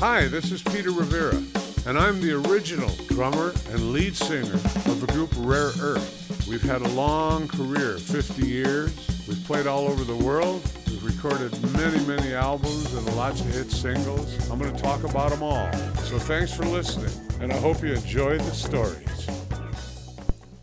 [0.00, 1.42] Hi, this is Peter Rivera,
[1.84, 6.46] and I'm the original drummer and lead singer of the group Rare Earth.
[6.48, 8.96] We've had a long career, 50 years.
[9.26, 10.62] We've played all over the world.
[10.86, 14.48] We've recorded many, many albums and lots of hit singles.
[14.48, 15.72] I'm going to talk about them all.
[16.04, 17.10] So thanks for listening,
[17.40, 19.28] and I hope you enjoy the stories.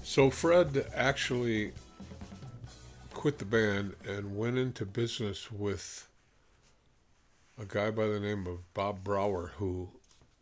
[0.01, 1.73] So Fred actually
[3.13, 6.07] quit the band and went into business with
[7.57, 9.89] a guy by the name of Bob Brower, who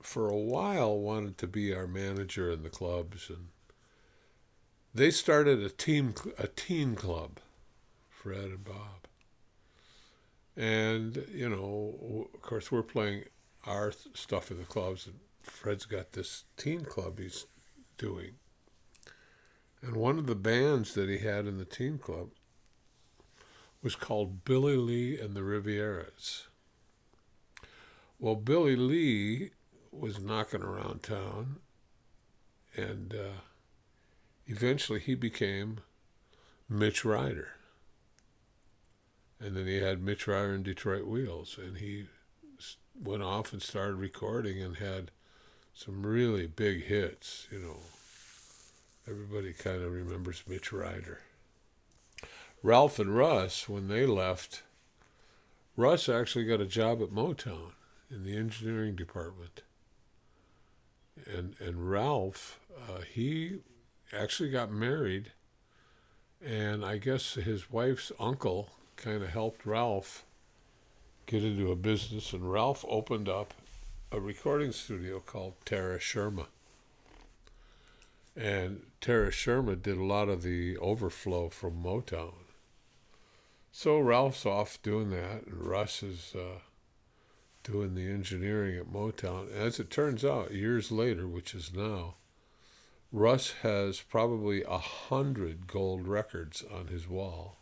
[0.02, 3.48] for a while wanted to be our manager in the clubs, and
[4.94, 7.40] they started a team a teen club,
[8.10, 9.08] Fred and Bob.
[10.56, 13.26] And you know, of course, we're playing
[13.66, 17.46] our stuff in the clubs, and Fred's got this teen club he's
[17.98, 18.36] doing.
[19.82, 22.30] And one of the bands that he had in the teen club
[23.82, 26.48] was called Billy Lee and the Rivieras.
[28.24, 29.50] Well, Billy Lee
[29.92, 31.58] was knocking around town,
[32.74, 33.42] and uh,
[34.48, 35.82] eventually he became
[36.70, 37.50] Mitch Ryder.
[39.42, 42.06] And then he had Mitch Ryder and Detroit Wheels, and he
[42.98, 45.12] went off and started recording and had
[45.74, 47.50] some really big hits.
[47.52, 47.78] You know,
[49.06, 51.20] everybody kind of remembers Mitch Ryder.
[52.62, 54.64] Ralph and Russ, when they left,
[55.76, 57.74] Russ actually got a job at Motown
[58.14, 59.64] in the engineering department.
[61.26, 63.60] And and Ralph, uh, he
[64.12, 65.32] actually got married,
[66.44, 70.26] and I guess his wife's uncle kind of helped Ralph
[71.26, 73.54] get into a business, and Ralph opened up
[74.12, 76.48] a recording studio called Terra Shirma.
[78.36, 82.34] And Terra Shirma did a lot of the overflow from Motown.
[83.72, 86.60] So Ralph's off doing that, and Russ is uh,
[87.64, 89.52] doing the engineering at Motown.
[89.54, 92.16] As it turns out, years later, which is now,
[93.12, 97.58] Russ has probably a hundred gold records on his wall.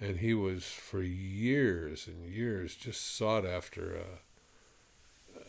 [0.00, 5.40] And he was for years and years just sought after uh,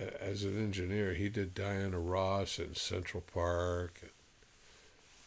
[0.00, 1.14] uh, as an engineer.
[1.14, 4.00] He did Diana Ross in Central Park,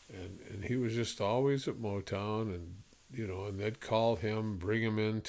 [0.10, 2.78] and, and and he was just always at Motown, and
[3.14, 5.22] you know, and they'd call him, bring him in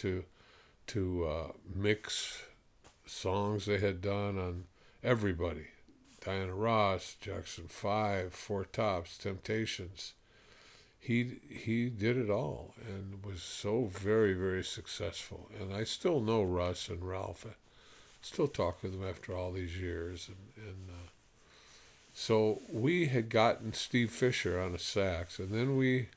[0.88, 2.42] to to uh, mix
[3.06, 4.64] songs they had done on
[5.02, 5.68] everybody
[6.24, 10.14] Diana Ross, Jackson 5, Four Tops, Temptations.
[10.98, 15.50] He, he did it all and was so very, very successful.
[15.60, 17.44] And I still know Russ and Ralph.
[17.46, 17.56] I
[18.22, 20.28] still talk with them after all these years.
[20.28, 21.10] And, and uh,
[22.14, 26.08] so we had gotten Steve Fisher on a sax, and then we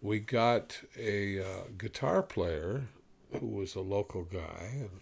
[0.00, 2.84] we got a uh, guitar player
[3.32, 5.00] who was a local guy, and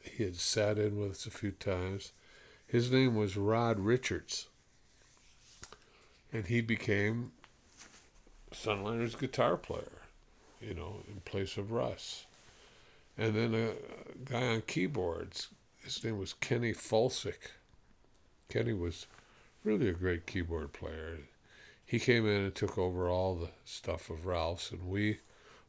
[0.00, 2.12] he had sat in with us a few times.
[2.66, 4.48] His name was Rod Richards,
[6.32, 7.32] and he became
[8.52, 10.02] Sunliner's guitar player,
[10.60, 12.26] you know, in place of Russ.
[13.16, 13.70] And then a,
[14.30, 15.48] guy on keyboards,
[15.82, 17.52] his name was Kenny Fulsick.
[18.48, 19.06] Kenny was
[19.64, 21.18] really a great keyboard player.
[21.84, 25.18] He came in and took over all the stuff of Ralph's, and we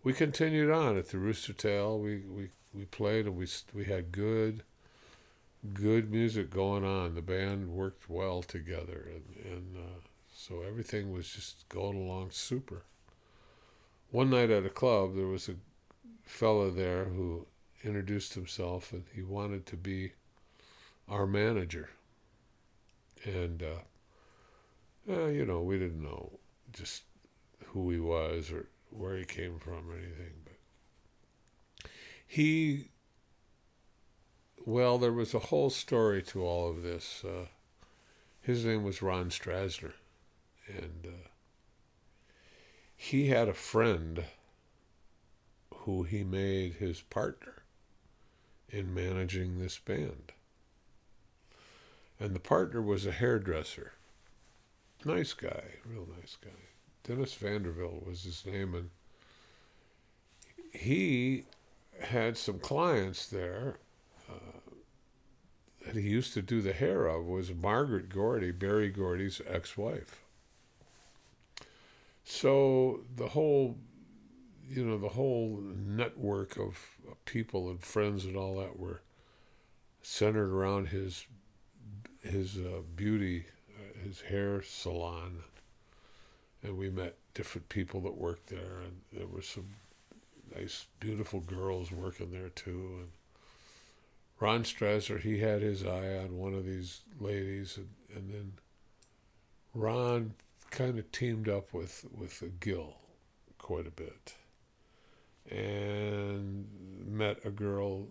[0.03, 1.99] we continued on at the Rooster Tail.
[1.99, 4.63] We we we played and we we had good
[5.73, 7.15] good music going on.
[7.15, 9.99] The band worked well together, and and uh,
[10.33, 12.83] so everything was just going along super.
[14.11, 15.55] One night at a club, there was a
[16.23, 17.45] fella there who
[17.83, 20.13] introduced himself, and he wanted to be
[21.07, 21.89] our manager.
[23.25, 26.39] And uh, uh, you know, we didn't know
[26.71, 27.03] just
[27.67, 31.89] who he was or where he came from or anything, but
[32.25, 32.89] he,
[34.65, 37.23] well, there was a whole story to all of this.
[37.25, 37.45] Uh,
[38.41, 39.93] his name was Ron Strasner,
[40.67, 41.29] and uh,
[42.95, 44.25] he had a friend
[45.73, 47.63] who he made his partner
[48.69, 50.33] in managing this band.
[52.19, 53.93] And the partner was a hairdresser.
[55.05, 56.49] Nice guy, real nice guy.
[57.03, 58.89] Dennis Vanderbilt was his name, and
[60.71, 61.45] he
[62.01, 63.79] had some clients there
[64.29, 64.71] uh,
[65.85, 70.21] that he used to do the hair of was Margaret Gordy, Berry Gordy's ex-wife.
[72.23, 73.77] So the whole,
[74.69, 76.77] you know, the whole network of
[77.25, 79.01] people and friends and all that were
[80.01, 81.25] centered around his
[82.21, 85.43] his uh, beauty, uh, his hair salon
[86.63, 89.75] and we met different people that worked there, and there were some
[90.55, 92.97] nice, beautiful girls working there too.
[92.99, 93.09] And
[94.39, 98.51] Ron Strasner, he had his eye on one of these ladies, and, and then
[99.73, 100.33] Ron
[100.71, 102.95] kind of teamed up with with Gil
[103.57, 104.35] quite a bit,
[105.49, 106.67] and
[107.05, 108.07] met a girl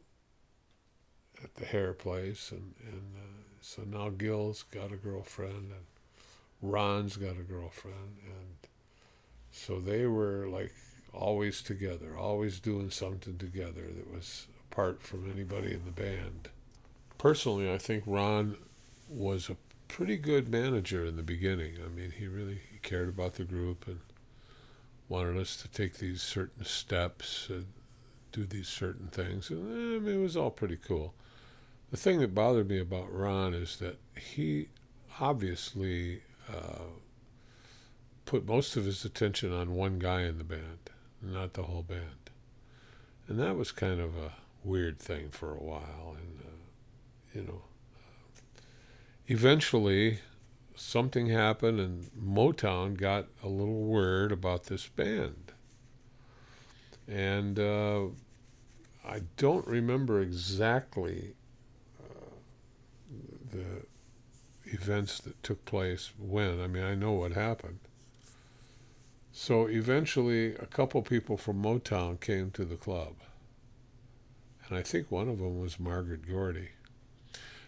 [1.43, 5.87] at the hair place, and and uh, so now Gil's got a girlfriend, and
[6.61, 8.69] Ron's got a girlfriend, and
[9.51, 10.73] so they were like
[11.13, 16.49] always together, always doing something together that was apart from anybody in the band.
[17.17, 18.57] Personally, I think Ron
[19.09, 19.57] was a
[19.89, 21.77] pretty good manager in the beginning.
[21.85, 24.01] I mean, he really he cared about the group and
[25.09, 27.67] wanted us to take these certain steps and
[28.33, 29.51] do these certain things.
[29.51, 31.15] And eh, I mean, it was all pretty cool.
[31.91, 34.69] The thing that bothered me about Ron is that he
[35.21, 36.21] obviously
[38.29, 40.91] put most of his attention on one guy in the band,
[41.23, 42.31] not the whole band.
[43.27, 46.17] And that was kind of a weird thing for a while.
[46.19, 47.63] And, uh, you know,
[49.29, 50.19] eventually
[50.75, 55.53] something happened and Motown got a little word about this band.
[57.07, 58.09] And uh,
[59.07, 61.35] I don't remember exactly
[61.99, 62.31] uh,
[63.51, 63.87] the
[64.73, 66.61] events that took place when.
[66.61, 67.79] I mean, I know what happened.
[69.33, 73.15] So eventually, a couple people from Motown came to the club.
[74.67, 76.71] And I think one of them was Margaret Gordy.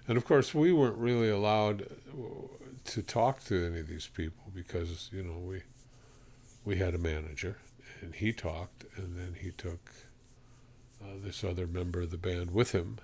[0.08, 1.86] And of course, we weren't really allowed
[2.84, 5.62] to talk to any of these people because, you know, we
[6.64, 7.56] we had a manager
[8.02, 9.90] and he talked and then he took
[11.02, 12.98] uh, this other member of the band with him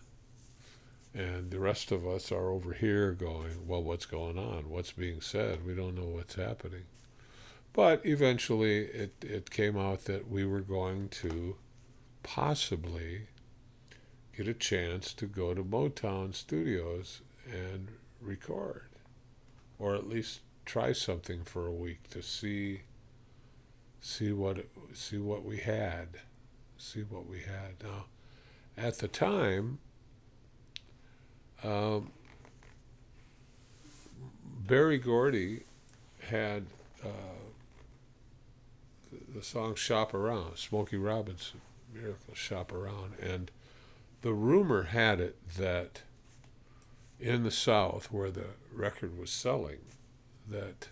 [1.16, 4.68] and the rest of us are over here going, well, what's going on?
[4.68, 5.64] What's being said?
[5.64, 6.82] We don't know what's happening.
[7.72, 11.56] But eventually it, it came out that we were going to
[12.22, 13.28] possibly
[14.36, 17.88] get a chance to go to Motown Studios and
[18.20, 18.90] record,
[19.78, 22.82] or at least try something for a week to see
[24.00, 26.08] see what see what we had,
[26.76, 27.82] see what we had.
[27.82, 28.04] Now,
[28.76, 29.78] at the time,
[31.64, 32.10] um,
[34.66, 35.62] Berry Gordy
[36.28, 36.66] had
[37.04, 37.08] uh,
[39.12, 41.60] the, the song "Shop Around," Smokey Robinson,
[41.92, 43.50] "Miracle Shop Around," and
[44.22, 46.02] the rumor had it that
[47.20, 49.78] in the South, where the record was selling,
[50.48, 50.88] that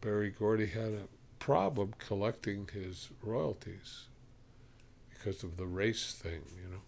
[0.00, 1.08] Berry Gordy had a
[1.38, 4.06] problem collecting his royalties
[5.10, 6.82] because of the race thing, you know.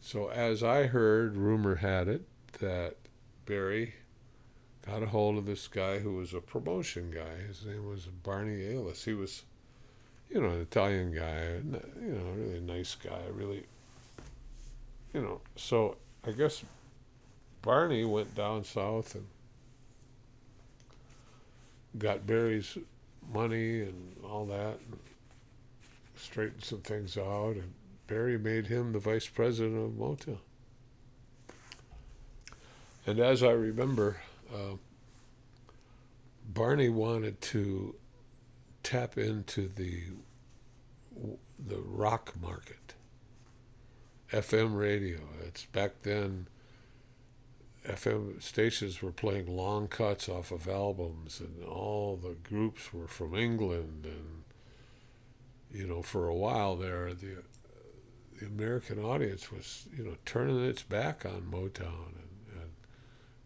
[0.00, 2.22] So as I heard, rumor had it
[2.60, 2.96] that
[3.46, 3.94] Berry
[4.86, 7.46] got a hold of this guy who was a promotion guy.
[7.46, 9.04] His name was Barney Ales.
[9.04, 9.44] He was,
[10.30, 11.60] you know, an Italian guy,
[12.02, 13.66] you know, really nice guy, really
[15.12, 16.64] you know, so I guess
[17.62, 19.26] Barney went down south and
[21.98, 22.78] got Berry's
[23.32, 24.98] money and all that, and
[26.16, 27.72] straightened some things out, and
[28.10, 30.40] Berry made him the vice president of Motown.
[33.06, 34.16] And as I remember,
[34.52, 34.74] uh,
[36.44, 37.94] Barney wanted to
[38.82, 40.02] tap into the
[41.56, 42.94] the rock market
[44.32, 45.20] FM radio.
[45.46, 46.48] It's back then.
[47.86, 53.36] FM stations were playing long cuts off of albums, and all the groups were from
[53.36, 54.04] England.
[54.04, 54.42] And
[55.70, 57.44] you know, for a while there, the
[58.40, 62.70] the American audience was you know turning its back on Motown, and, and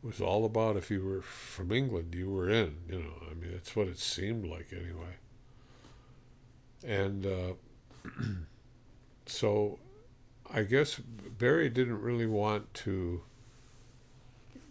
[0.02, 2.76] it was all about if you were from England, you were in.
[2.88, 5.16] You know, I mean, that's what it seemed like anyway.
[6.86, 7.52] And uh,
[9.26, 9.78] so
[10.52, 11.00] I guess
[11.38, 13.22] Berry didn't really want to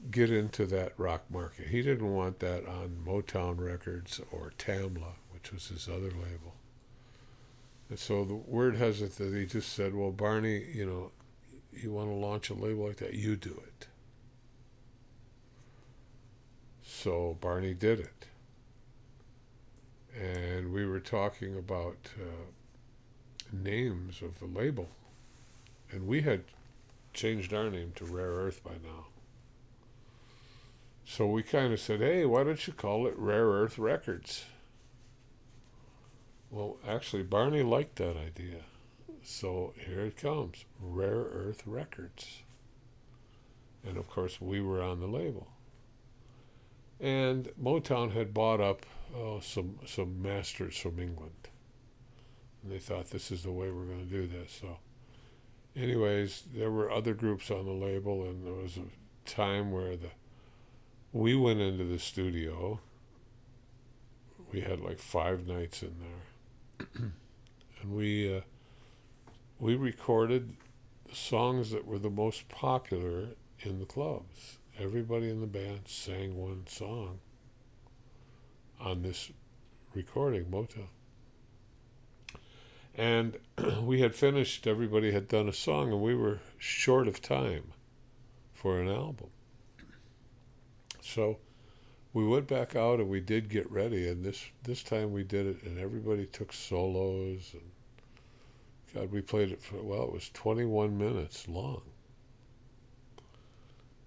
[0.09, 1.67] get into that rock market.
[1.67, 6.55] He didn't want that on Motown Records or Tamla, which was his other label.
[7.89, 11.11] And so the word has it that he just said, Well, Barney, you know,
[11.71, 13.13] you want to launch a label like that?
[13.13, 13.87] You do it.
[16.81, 18.25] So Barney did it.
[20.19, 22.51] And we were talking about uh,
[23.51, 24.89] names of the label
[25.93, 26.43] and we had
[27.13, 29.05] changed our name to Rare Earth by now.
[31.05, 34.45] So we kind of said, hey, why don't you call it Rare Earth Records?
[36.53, 38.59] Well, actually, Barney liked that idea.
[39.23, 42.43] So here it comes Rare Earth Records.
[43.83, 45.47] And of course, we were on the label.
[46.99, 48.85] And Motown had bought up
[49.17, 51.49] uh, some, some masters from England.
[52.61, 54.59] And they thought this is the way we're going to do this.
[54.61, 54.77] So
[55.75, 60.09] anyways, there were other groups on the label, and there was a time where the
[61.11, 62.79] we went into the studio.
[64.51, 66.27] We had like five nights in there,
[66.95, 68.41] and we uh,
[69.59, 70.55] we recorded
[71.07, 74.57] the songs that were the most popular in the clubs.
[74.79, 77.19] Everybody in the band sang one song
[78.79, 79.31] on this
[79.93, 80.87] recording, Motown.
[82.95, 83.37] And
[83.81, 87.71] we had finished, everybody had done a song, and we were short of time
[88.53, 89.29] for an album.
[91.01, 91.37] So
[92.13, 95.47] we went back out and we did get ready, and this, this time we did
[95.47, 97.53] it, and everybody took solos.
[97.53, 97.71] And
[98.93, 101.81] God, we played it for, well, it was 21 minutes long.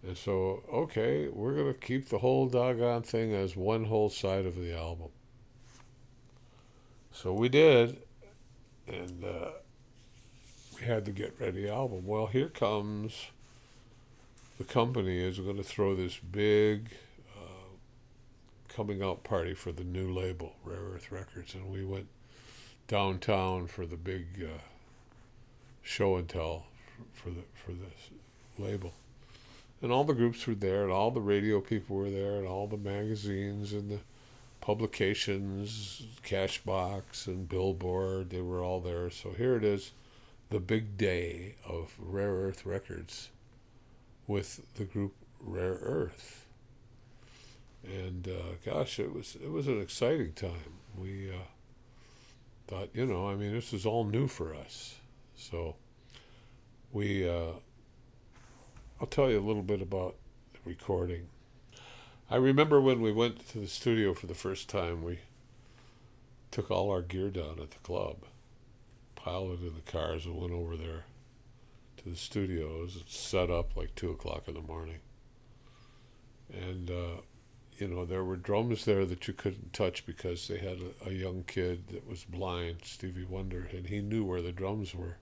[0.06, 4.46] And so, okay, we're going to keep the whole doggone thing as one whole side
[4.46, 5.08] of the album.
[7.10, 7.98] So we did,
[8.86, 9.50] and uh,
[10.78, 12.06] we had to get ready album.
[12.06, 13.30] Well, here comes
[14.58, 16.90] the company is going to throw this big
[18.76, 22.08] coming out party for the new label, Rare Earth Records, and we went
[22.86, 24.58] downtown for the big uh,
[25.82, 26.66] show and tell
[27.14, 28.10] for the for this
[28.58, 28.92] label.
[29.80, 32.66] And all the groups were there, and all the radio people were there, and all
[32.66, 34.00] the magazines and the
[34.60, 39.08] publications, Cashbox and Billboard, they were all there.
[39.08, 39.92] So here it is,
[40.50, 43.30] the big day of Rare Earth Records
[44.26, 46.45] with the group Rare Earth.
[47.84, 50.80] And uh, gosh, it was it was an exciting time.
[50.96, 51.46] We uh,
[52.66, 54.96] thought, you know, I mean, this is all new for us.
[55.36, 55.76] So
[56.92, 57.52] we, uh,
[59.00, 60.16] I'll tell you a little bit about
[60.54, 61.28] the recording.
[62.28, 65.20] I remember when we went to the studio for the first time, we
[66.50, 68.24] took all our gear down at the club,
[69.14, 71.04] piled it in the cars, and went over there
[71.98, 72.96] to the studios.
[73.00, 74.98] It's set up like two o'clock in the morning,
[76.52, 77.20] and uh,
[77.78, 81.12] you know there were drums there that you couldn't touch because they had a, a
[81.12, 85.16] young kid that was blind, Stevie Wonder, and he knew where the drums were.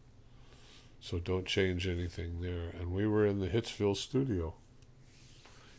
[1.01, 2.71] So don't change anything there.
[2.79, 4.55] And we were in the Hitsville studio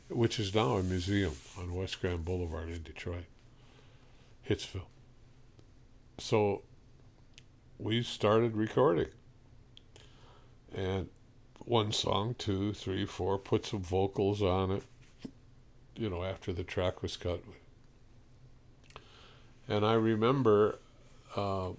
[0.09, 3.25] which is now a museum on West Grand Boulevard in Detroit,
[4.47, 4.85] Hitsville.
[6.17, 6.61] So
[7.79, 9.07] we started recording.
[10.73, 11.09] And
[11.59, 14.83] one song, two, three, four, put some vocals on it,
[15.95, 17.43] you know, after the track was cut.
[19.67, 20.79] And I remember
[21.35, 21.71] uh,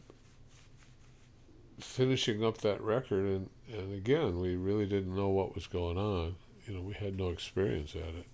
[1.78, 6.35] finishing up that record, and, and again, we really didn't know what was going on
[6.66, 8.26] you know, we had no experience at it.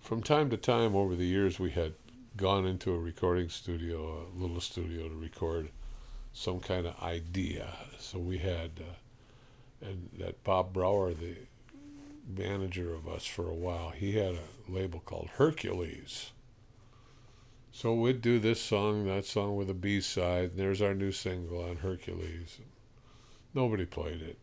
[0.00, 1.92] From time to time over the years, we had
[2.36, 5.68] gone into a recording studio, a little studio, to record
[6.32, 7.68] some kind of idea.
[7.98, 11.36] So we had, uh, and that Bob Brower, the
[12.28, 16.32] manager of us for a while, he had a label called Hercules.
[17.72, 21.12] So we'd do this song, that song with a B side, and there's our new
[21.12, 22.58] single on Hercules.
[23.54, 24.38] Nobody played it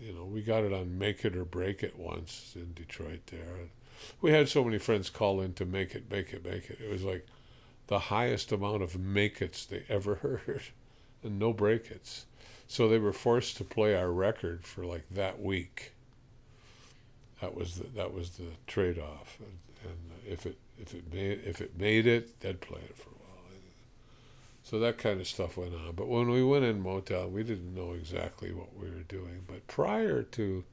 [0.00, 3.68] you know, we got it on Make It or Break It once in Detroit there.
[4.20, 6.78] We had so many friends call in to Make It, Make It, Make It.
[6.80, 7.26] It was like
[7.88, 10.14] the highest amount of Make It's they ever
[10.46, 10.62] heard
[11.22, 12.24] and no break it's.
[12.66, 15.92] So they were forced to play our record for like that week.
[17.40, 19.38] That was the, that was the trade off.
[19.38, 23.10] And, and if it if it made if it made it, they'd play it for
[23.10, 23.60] a while.
[24.62, 25.94] so that kind of stuff went on.
[25.94, 29.44] But when we went in Motown, we didn't know exactly what we were doing.
[29.46, 30.64] But prior to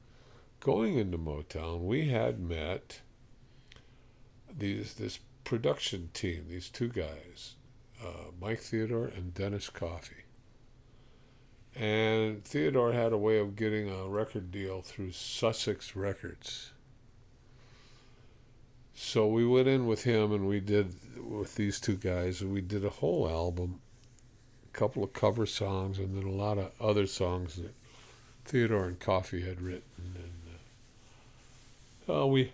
[0.60, 3.00] going into Motown, we had met
[4.56, 7.54] these this production team, these two guys,
[8.04, 10.24] uh, Mike Theodore and Dennis Coffey.
[11.78, 16.72] And Theodore had a way of getting a record deal through Sussex Records.
[18.94, 22.84] So we went in with him and we did with these two guys we did
[22.84, 23.80] a whole album
[24.72, 27.74] a couple of cover songs, and then a lot of other songs that
[28.44, 29.82] Theodore and Coffey had written.
[30.14, 32.52] And uh, uh, we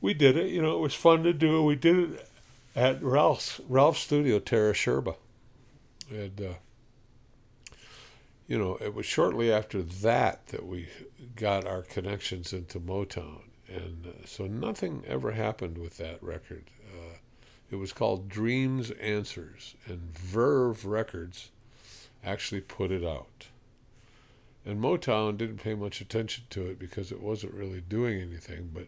[0.00, 0.50] we did it.
[0.50, 1.62] You know, it was fun to do.
[1.62, 2.28] We did it
[2.76, 5.16] at Ralph's Ralph's studio, Terra Shirma,
[6.10, 6.54] and uh,
[8.46, 10.88] you know, it was shortly after that that we
[11.36, 16.64] got our connections into Motown, and uh, so nothing ever happened with that record.
[17.70, 21.50] It was called Dreams Answers, and Verve Records
[22.24, 23.48] actually put it out.
[24.64, 28.86] And Motown didn't pay much attention to it because it wasn't really doing anything, but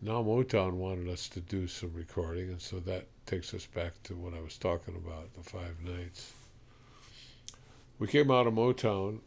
[0.00, 4.14] now Motown wanted us to do some recording, and so that takes us back to
[4.14, 6.32] what I was talking about the five nights.
[8.00, 9.20] We came out of Motown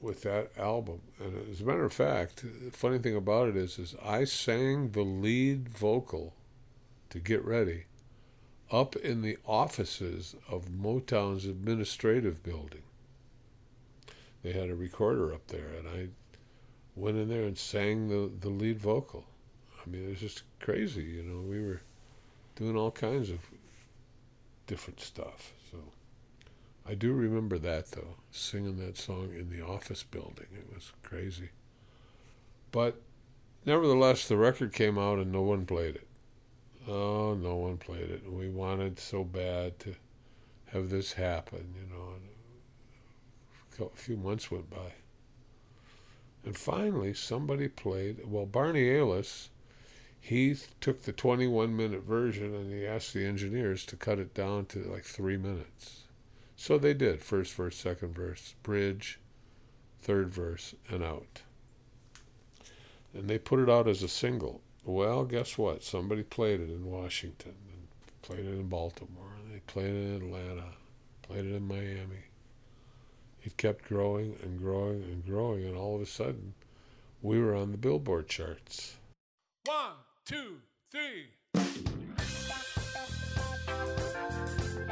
[0.00, 1.02] with that album.
[1.20, 4.92] And as a matter of fact, the funny thing about it is, is I sang
[4.92, 6.34] the lead vocal
[7.10, 7.84] to get ready
[8.72, 12.82] up in the offices of Motown's administrative building.
[14.42, 16.08] They had a recorder up there, and I
[16.96, 19.26] went in there and sang the, the lead vocal.
[19.84, 21.42] I mean, it was just crazy, you know.
[21.42, 21.82] We were
[22.56, 23.40] doing all kinds of
[24.66, 25.52] different stuff.
[26.86, 30.48] I do remember that, though, singing that song in the office building.
[30.52, 31.50] It was crazy.
[32.72, 33.00] But
[33.64, 36.06] nevertheless, the record came out and no one played it.
[36.86, 38.30] Oh, no one played it.
[38.30, 39.94] We wanted so bad to
[40.66, 42.16] have this happen, you know.
[43.86, 44.92] A few months went by.
[46.44, 48.20] And finally, somebody played.
[48.26, 49.48] Well, Barney Ales,
[50.20, 54.66] he took the 21 minute version and he asked the engineers to cut it down
[54.66, 56.03] to like three minutes.
[56.56, 59.18] So they did first verse, second verse, bridge,
[60.00, 61.42] third verse, and out.
[63.12, 64.60] And they put it out as a single.
[64.84, 65.82] Well, guess what?
[65.82, 67.88] Somebody played it in Washington, and
[68.22, 70.66] played it in Baltimore, and they played it in Atlanta,
[71.22, 72.24] played it in Miami.
[73.42, 76.54] It kept growing and growing and growing, and all of a sudden,
[77.22, 78.96] we were on the Billboard charts.
[79.64, 79.92] One,
[80.26, 80.56] two,
[80.90, 81.28] three.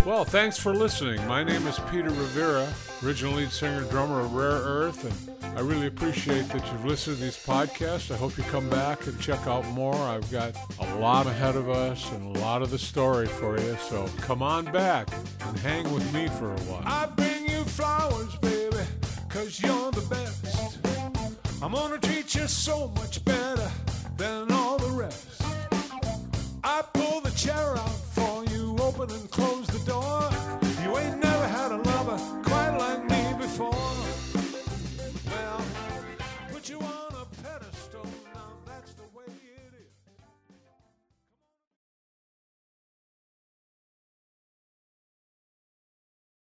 [0.05, 1.25] Well, thanks for listening.
[1.29, 2.67] My name is Peter Rivera,
[3.05, 7.23] original lead singer, drummer of Rare Earth, and I really appreciate that you've listened to
[7.23, 8.13] these podcasts.
[8.13, 9.95] I hope you come back and check out more.
[9.95, 13.77] I've got a lot ahead of us and a lot of the story for you,
[13.89, 15.09] so come on back
[15.43, 16.83] and hang with me for a while.
[16.85, 18.85] I bring you flowers, baby,
[19.29, 20.79] cause you're the best.
[21.63, 23.71] I'm gonna treat you so much better
[24.17, 25.43] than all the rest.
[26.65, 28.02] I pull the chair out
[28.95, 30.29] open and close the door.
[30.83, 33.12] You ain't never had a lover quite like me.